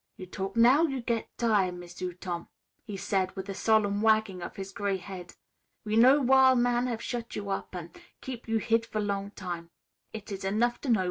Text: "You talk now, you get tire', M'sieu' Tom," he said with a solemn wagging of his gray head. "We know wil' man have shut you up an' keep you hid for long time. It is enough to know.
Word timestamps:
"You 0.17 0.25
talk 0.25 0.55
now, 0.55 0.81
you 0.81 0.99
get 0.99 1.29
tire', 1.37 1.71
M'sieu' 1.71 2.13
Tom," 2.13 2.47
he 2.83 2.97
said 2.97 3.35
with 3.35 3.47
a 3.49 3.53
solemn 3.53 4.01
wagging 4.01 4.41
of 4.41 4.55
his 4.55 4.71
gray 4.71 4.97
head. 4.97 5.35
"We 5.83 5.95
know 5.95 6.19
wil' 6.19 6.55
man 6.55 6.87
have 6.87 7.03
shut 7.03 7.35
you 7.35 7.51
up 7.51 7.75
an' 7.75 7.91
keep 8.19 8.47
you 8.47 8.57
hid 8.57 8.83
for 8.87 8.99
long 8.99 9.29
time. 9.29 9.69
It 10.11 10.31
is 10.31 10.43
enough 10.43 10.81
to 10.81 10.89
know. 10.89 10.99